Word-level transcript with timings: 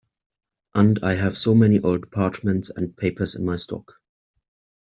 And 0.73 0.97
I 1.03 1.13
have 1.13 1.37
so 1.37 1.53
many 1.53 1.79
old 1.79 2.09
parchments 2.09 2.71
and 2.71 2.97
papers 2.97 3.35
in 3.35 3.45
my 3.45 3.55
stock. 3.55 3.99